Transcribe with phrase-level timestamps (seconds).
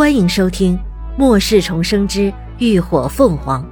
[0.00, 0.78] 欢迎收听
[1.18, 3.62] 《末世重生之浴火凤凰》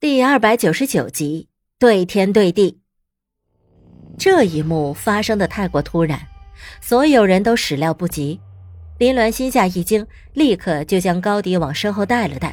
[0.00, 1.46] 第二百九十九集。
[1.78, 2.80] 对天对地，
[4.18, 6.20] 这一幕发生的太过突然，
[6.80, 8.40] 所有人都始料不及。
[8.98, 12.52] 林鸾心下一惊，立刻就将高迪往身后带了带。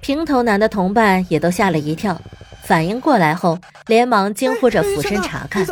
[0.00, 2.20] 平头男的同伴也都吓了一跳。
[2.62, 5.66] 反应过来后，连忙惊呼着俯身查看。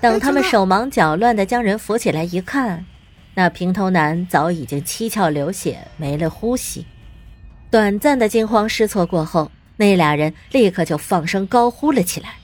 [0.00, 2.84] 等他们手忙脚乱的将人扶起来一看，
[3.34, 6.86] 那平头男早已经七窍流血，没了呼吸。
[7.70, 12.34] 短暂的惊慌失措过后，那俩人立刻就放声高呼了起来：“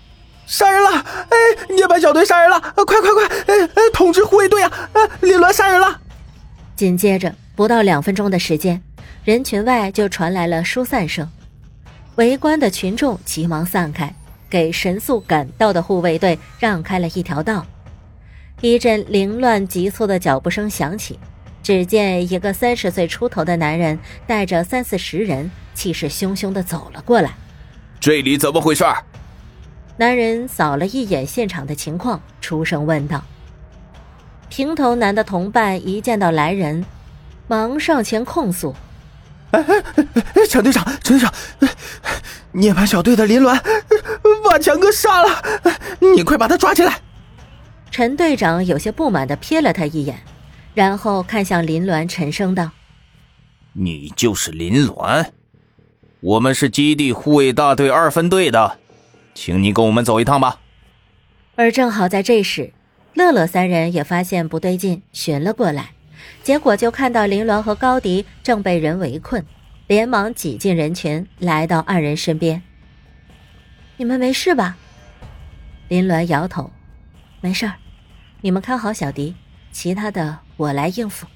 [0.47, 0.91] 杀人了！
[1.29, 1.37] 哎，
[1.69, 2.59] 涅槃小队杀人了！
[2.61, 3.27] 快快快！
[3.47, 4.91] 哎哎，通知护卫队啊！
[4.95, 6.01] 哎，李伦杀人了！”
[6.75, 8.83] 紧接着，不到两分钟的时间，
[9.25, 11.29] 人群外就传来了疏散声。
[12.17, 14.13] 围观的群众急忙散开，
[14.51, 17.65] 给神速赶到的护卫队让开了一条道。
[18.61, 21.19] 一阵凌乱急促的脚步声响起，
[21.63, 27.31] 只见一个三十岁出头的男人带着三四十人，气势汹汹地走了过来。
[28.01, 28.85] 这里怎么回事？
[29.97, 33.23] 男人扫了一眼现场的情况，出声问道。
[34.49, 36.85] 平头男的同伴一见到来人，
[37.47, 38.75] 忙上前控诉。
[39.53, 39.83] 哎哎
[40.35, 40.47] 哎！
[40.49, 41.33] 陈队长，陈队长，
[42.53, 43.59] 涅槃小队的林鸾
[44.45, 45.43] 把强哥杀了，
[46.01, 47.01] 你快把他抓起来！
[47.91, 50.21] 陈队长有些不满的瞥了他一眼，
[50.75, 52.71] 然后看向林鸾，沉声道
[53.75, 55.27] ：“你就是林鸾？
[56.21, 58.79] 我们是基地护卫大队二分队的，
[59.35, 60.61] 请你跟我们走一趟吧。”
[61.57, 62.73] 而正好在这时，
[63.13, 65.91] 乐乐三人也发现不对劲，寻了过来。
[66.43, 69.45] 结果就看到林鸾和高迪正被人围困，
[69.87, 72.63] 连忙挤进人群，来到二人身边。
[73.97, 74.77] 你们没事吧？
[75.89, 76.71] 林鸾摇头，
[77.41, 77.75] 没事儿。
[78.41, 79.35] 你们看好小迪，
[79.71, 81.27] 其他的我来应付。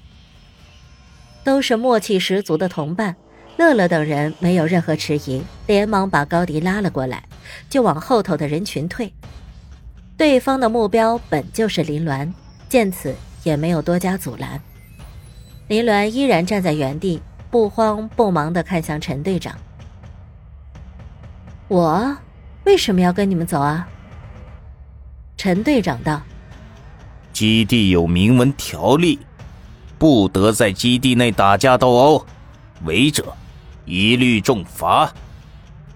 [1.43, 3.15] 都是默契十足的同伴，
[3.55, 7.23] 乐乐等人没有任何迟疑，连忙把高迪拉了过来，
[7.69, 9.13] 就往后头的人群退。
[10.17, 12.33] 对方的目标本就是林鸾，
[12.67, 14.59] 见此也没有多加阻拦。
[15.67, 19.53] 林鸾依然站在原地，不慌不忙的看向陈队长。
[21.67, 22.17] 我
[22.63, 23.85] 为什么要跟你们走啊？
[25.35, 26.21] 陈队长道
[27.33, 29.19] ：“基地有明文条例，
[29.99, 32.25] 不得在基地内打架斗殴，
[32.85, 33.35] 违者
[33.83, 35.11] 一律重罚。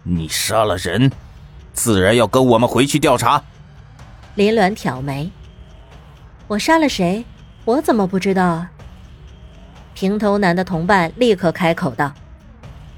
[0.04, 1.10] 你杀了人，
[1.72, 3.42] 自然要跟我们回去调查。”
[4.36, 5.32] 林鸾挑眉
[6.48, 7.24] ：“我杀了谁？
[7.64, 8.70] 我怎么不知道啊？”
[10.02, 12.12] 平头男的同伴立刻开口道：“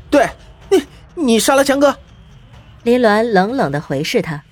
[0.09, 0.25] 对，
[0.69, 1.97] 你你杀了强哥。”
[2.83, 4.45] 林鸾冷冷的回视他：“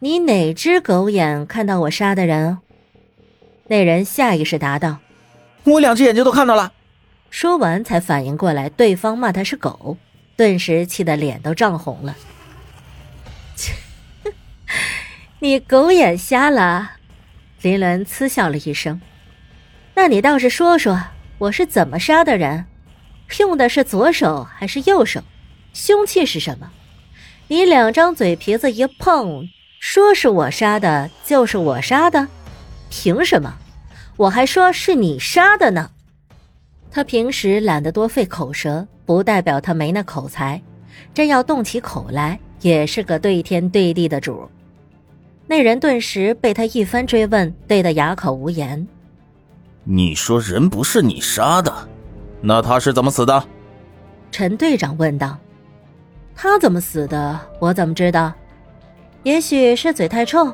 [0.00, 2.56] 你哪只狗眼看到我杀的人？”
[3.68, 5.00] 那人下意识答道
[5.64, 6.72] ：“我两只眼睛都看到了。”
[7.28, 9.98] 说完才反应过来，对方骂他是狗，
[10.36, 12.16] 顿时气得脸都涨红了。
[13.54, 13.74] 切，
[15.40, 16.92] 你狗眼瞎了？
[17.60, 19.02] 林鸾嗤笑了一声
[19.94, 21.08] ：“那你倒是说说。”
[21.44, 22.64] 我是怎么杀的人？
[23.38, 25.20] 用的是左手还是右手？
[25.74, 26.70] 凶器是什么？
[27.48, 29.46] 你两张嘴皮子一碰，
[29.78, 32.28] 说是我杀的，就是我杀的，
[32.88, 33.58] 凭什么？
[34.16, 35.90] 我还说是你杀的呢。
[36.90, 40.62] 他平时懒得多费口舌，不代表他没那口才。
[41.12, 44.48] 真要动起口来，也是个对天对地的主。
[45.46, 48.86] 那人顿时被他一番追问，对得哑口无言。
[49.86, 51.72] 你说人不是你杀的，
[52.40, 53.44] 那他是怎么死的？
[54.30, 55.36] 陈队长问道。
[56.34, 57.38] 他怎么死的？
[57.60, 58.32] 我怎么知道？
[59.24, 60.52] 也许是嘴太臭，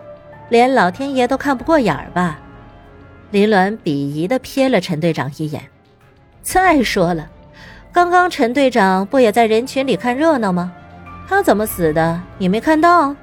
[0.48, 2.40] 连老天爷都看不过眼儿吧。
[3.30, 5.62] 林鸾鄙夷的瞥了陈队长一眼。
[6.42, 7.30] 再说了，
[7.92, 10.72] 刚刚陈队长不也在人群里看热闹吗？
[11.28, 12.20] 他怎么死的？
[12.36, 13.14] 你没看到？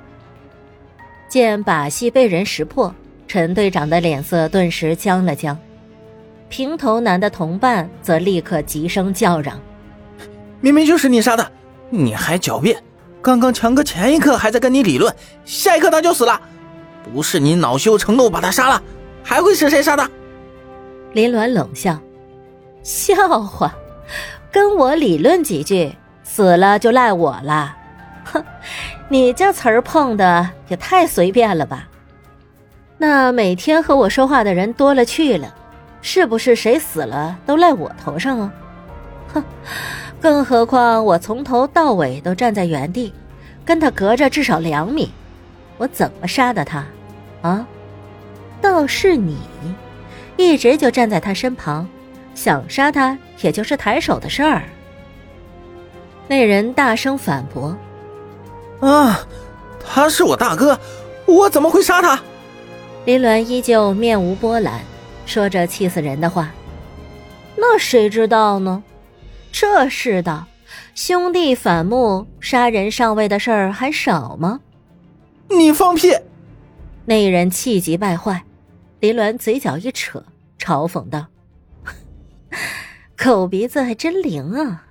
[1.28, 2.96] 见把戏被人识破，
[3.28, 5.58] 陈队长的脸色顿时僵了僵。
[6.50, 9.60] 平头男的同伴则立刻急声叫嚷
[10.62, 11.52] ：“明明就是你杀的，
[11.90, 12.82] 你还狡辩！
[13.22, 15.14] 刚刚强哥前一刻还在跟你理论，
[15.44, 16.40] 下一刻他就死了，
[17.04, 18.82] 不是你恼羞成怒把他杀了，
[19.22, 20.10] 还会是谁杀的？”
[21.12, 22.00] 林鸾冷笑
[22.82, 23.76] ：“笑话，
[24.50, 25.94] 跟我理论几句，
[26.24, 27.76] 死了就赖我了？
[28.24, 28.42] 哼，
[29.10, 31.90] 你这词儿碰的也太随便了吧？
[32.98, 35.54] 那每天和我说话的人多了去了。”
[36.02, 38.54] 是不是谁死了都赖我头上啊？
[39.34, 39.44] 哼！
[40.20, 43.14] 更何况我从头到尾都站在原地，
[43.66, 45.12] 跟他隔着至少两米，
[45.78, 46.86] 我怎么杀的他？
[47.42, 47.66] 啊？
[48.60, 49.38] 倒是你，
[50.36, 51.88] 一直就站在他身旁，
[52.34, 54.64] 想杀他也就是抬手的事儿。
[56.28, 57.78] 那人大声反驳
[58.82, 59.20] ：“啊，
[59.86, 60.80] 他是我大哥，
[61.26, 62.20] 我怎么会杀他？”
[63.06, 64.82] 林鸾依旧面无波澜，
[65.28, 66.52] 说着气死人的话
[67.58, 68.82] ：“那谁知道呢？
[69.52, 70.48] 这世道，
[70.96, 74.62] 兄弟反目、杀人上位的事儿还少吗？”
[75.50, 76.12] 你放屁！
[77.06, 78.44] 那人气急败坏，
[79.02, 80.24] 林鸾嘴角一扯，
[80.58, 81.28] 嘲讽道
[83.18, 84.86] ：“狗鼻子还真灵啊！”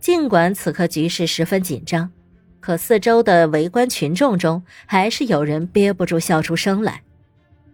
[0.00, 2.10] 尽管此刻局势十分紧张，
[2.58, 7.02] 可四周的围观群众中，还是有人憋不住笑出声来。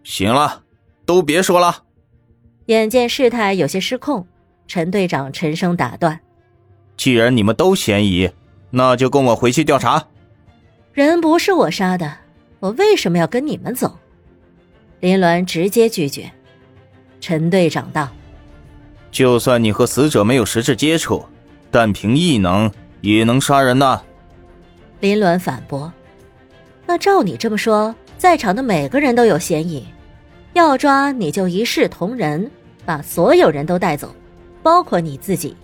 [0.03, 0.63] 行了，
[1.07, 1.85] 都别说了。
[2.67, 4.27] 眼见事态有些失控，
[4.67, 6.21] 陈队长沉声打断
[6.99, 8.31] ：“既然你们都嫌疑，
[8.71, 10.09] 那就跟我回去调查。
[10.93, 12.13] 人不是我杀的，
[12.61, 13.97] 我为什么要跟你们走？”
[15.01, 16.31] 林鸾直接拒绝。
[17.21, 18.09] 陈队长道
[19.11, 21.25] ：“就算你和死者没有实质接触。”
[21.69, 22.71] 但凭异能
[23.03, 24.01] 也能杀人呐！
[25.01, 25.93] 林鸾反驳
[26.87, 29.87] ：“那照你这么说，在场的每个人都有嫌疑，
[30.57, 32.51] 要抓你就一视同仁，
[32.87, 34.11] 把所有人都带走，
[34.63, 35.55] 包括你自己。”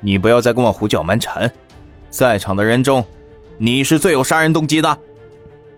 [0.00, 1.50] 你不要再跟我胡搅蛮缠！
[2.10, 3.02] 在场的人中，
[3.56, 4.98] 你是最有杀人动机的。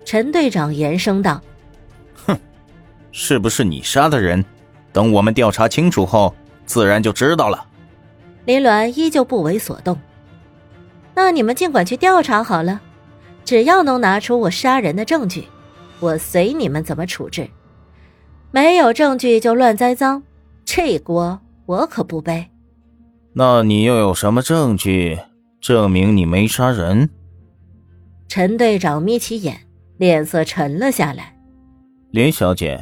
[0.04, 1.40] 陈队长严声道
[2.26, 2.36] ：“哼，
[3.12, 4.44] 是不是你杀的人？
[4.92, 6.34] 等我们调查清楚后，
[6.66, 7.64] 自然就知道了。”
[8.46, 9.96] 林鸾依旧不为所动。
[11.14, 12.80] 那你们尽管去调查好了，
[13.44, 15.44] 只要能拿出我杀人的证据，
[16.00, 17.48] 我随你们怎么处置。
[18.54, 20.22] 没有证据就乱栽赃，
[20.64, 22.48] 这锅我可不背。
[23.32, 25.18] 那你又有什么证据
[25.60, 27.10] 证明你没杀人？
[28.28, 29.62] 陈队长眯起眼，
[29.96, 31.36] 脸色沉了下来。
[32.12, 32.80] 林小姐，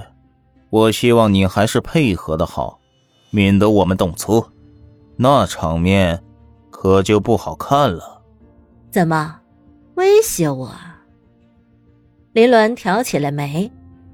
[0.68, 2.78] 我希望你还是配合的好，
[3.30, 4.44] 免得我们动粗。
[5.16, 6.22] 那场面
[6.68, 8.22] 可就不好看了。
[8.90, 9.40] 怎么，
[9.94, 10.70] 威胁我？
[12.34, 13.72] 林鸾挑起了眉，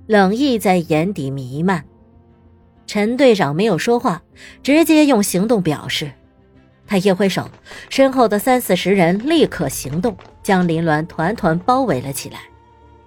[0.08, 1.84] 冷意在眼底弥漫。
[2.86, 4.22] 陈队长没有说话，
[4.62, 6.10] 直接用行动表示。
[6.86, 7.46] 他一挥手，
[7.90, 12.38] 身后的三四十人立刻行动，将林鸾团团包围了起来。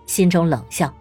[0.06, 0.94] 心中冷笑：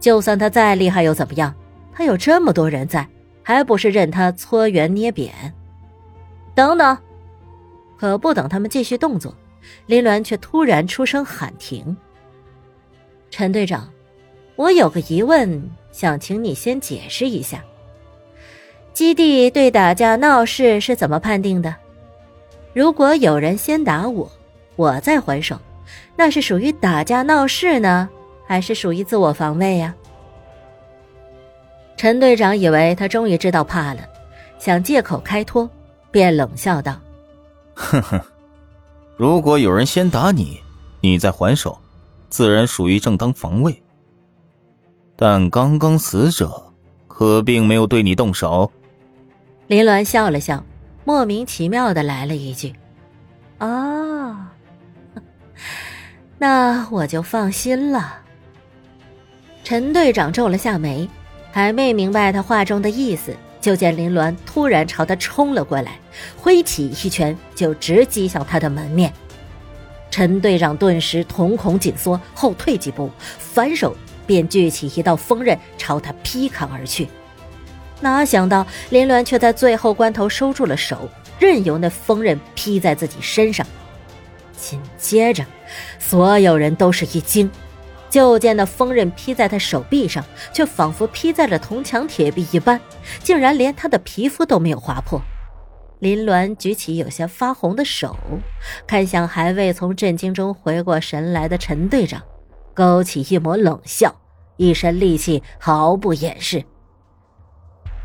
[0.00, 1.54] 就算他再厉害又怎么样？
[1.92, 3.08] 他有这么多人在，
[3.40, 5.32] 还不是任他搓圆捏扁？
[6.52, 6.98] 等等，
[7.96, 9.32] 可不等他们继续动作，
[9.86, 11.96] 林鸾却突然出声喊停。
[13.30, 13.88] 陈队长，
[14.56, 15.62] 我有个疑问，
[15.92, 17.64] 想请你先解释一下。
[18.92, 21.74] 基地对打架闹事是怎么判定的？
[22.72, 24.30] 如果有人先打我，
[24.76, 25.58] 我再还手，
[26.16, 28.08] 那是属于打架闹事呢，
[28.46, 29.94] 还是属于自我防卫呀？
[31.96, 34.00] 陈队长以为他终于知道怕了，
[34.58, 35.68] 想借口开脱。
[36.10, 37.00] 便冷笑道
[37.74, 38.20] ：“哼哼，
[39.16, 40.60] 如果有人先打你，
[41.00, 41.76] 你再还手，
[42.30, 43.82] 自然属于正当防卫。
[45.16, 46.72] 但刚刚死者
[47.06, 48.70] 可并没有对你动手。”
[49.68, 50.64] 林鸾笑了笑，
[51.04, 52.74] 莫名其妙的来了一句
[53.60, 54.36] ：“哦，
[56.38, 58.20] 那我就放心了。”
[59.64, 61.08] 陈队长皱了下眉，
[61.50, 63.34] 还没明白他话中的意思。
[63.60, 65.98] 就见林鸾突然朝他冲了过来，
[66.36, 69.10] 挥起一拳就直击向他的门面。
[70.10, 77.08] 陈队长顿时瞳孔紧缩，后退几步，反手便聚起一道锋刃朝他劈砍而去。
[78.00, 83.66] 哪想到林鸾却在最后关头收住了手，任由那锋刃劈在自己身上。
[84.56, 85.44] 紧接着，
[85.98, 87.50] 所有人都是一惊。
[88.10, 92.80] 就见那锋刃劈在他手臂上，却仿佛劈在了铜墙铁壁一般，
[93.22, 95.20] 竟然连他的皮肤都没有划破。
[95.98, 98.16] 林鸾举起有些发红的手，
[98.86, 102.22] 看向还未从震惊中回过神来的陈队长，
[102.74, 104.14] 勾起一抹冷笑，
[104.56, 106.64] 一身戾气毫不掩饰。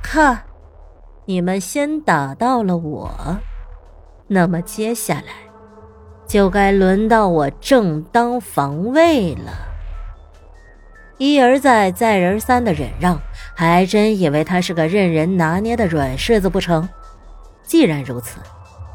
[0.01, 0.43] 看，
[1.25, 3.11] 你们先打到了我，
[4.27, 5.33] 那么接下来，
[6.25, 9.51] 就该轮到我正当防卫了。
[11.17, 13.19] 一而再、再而三的忍让，
[13.55, 16.87] 还真以为他是个任人拿捏的软柿子不成？
[17.63, 18.39] 既然如此，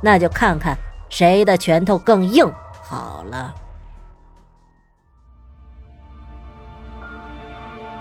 [0.00, 0.76] 那就看看
[1.10, 2.50] 谁的拳头更硬
[2.82, 3.54] 好了。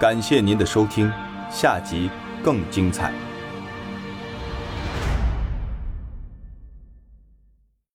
[0.04, 1.10] 感谢您的收听，
[1.50, 2.10] 下集
[2.44, 3.14] 更精彩。